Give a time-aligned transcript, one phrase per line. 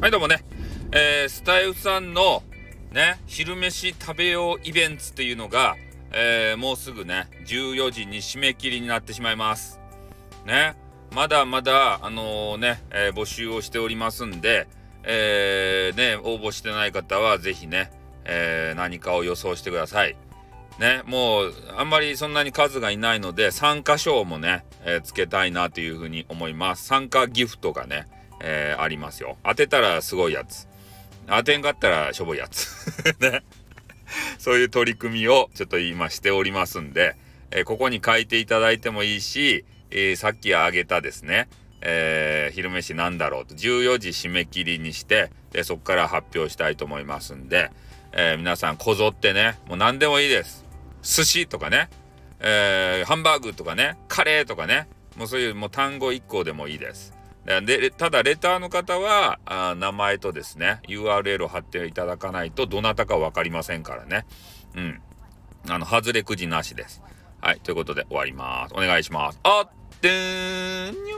[0.00, 0.42] はいどうもね、
[0.92, 2.42] えー、スタイフさんの
[2.90, 5.76] ね昼飯食べようイベントっていうのが、
[6.10, 9.78] えー、もうすぐね14時に締め切りになってしまいます。
[10.46, 10.74] ね。
[11.14, 14.68] まだまだあのー、ね、えー、募集をしておりますんで、
[15.02, 17.90] えー、ね応募してない方は是非ね、
[18.24, 20.16] え何かを予想してください。
[20.78, 26.86] ね、もうあんまりそんなに数がいないので参加賞もね、え、つけたいなというふうに思います。
[26.86, 28.06] 参加ギフトがね、
[28.40, 29.38] えー、ありますよ。
[29.44, 30.68] 当てたらすごいやつ。
[31.26, 32.68] 当てんかったらしょぼいやつ。
[33.20, 33.42] ね。
[34.38, 37.16] そういう取り組みをちょっと今しておりますんで、
[37.50, 41.48] えー、ここに書いていただいてもいいし、えさっき挙げたですね
[41.82, 47.70] えー、昼飯なんだろうと14時締め切りにしてでそこから発表したいと思いますんで、
[48.12, 50.64] え、皆さんこぞってねもう何でもいいです。
[51.02, 51.88] 寿司とかね、
[52.40, 57.14] え、ハンバーグとかね、カレーとかね、もうそういうもう単語1個でもいいです。
[57.60, 64.26] でただレターの方はあ名前とですね URL を貼っていただかないとどなたか分かりませんからね。
[64.76, 65.02] うん。
[65.68, 67.02] あの外れくじなしです。
[67.40, 68.74] はいということで終わります。
[68.74, 69.40] お願いします。
[69.42, 71.09] あってーん